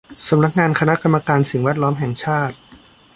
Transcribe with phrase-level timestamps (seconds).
[0.27, 2.55] สำนักงานคณะกรรมการสิ่งแวดล้อมแห่งชาติ